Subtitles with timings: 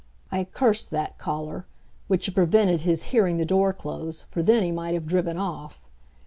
[0.31, 1.67] I cursed that collar,
[2.07, 5.79] which had prevented his hearing the door close, for then he might have driven off.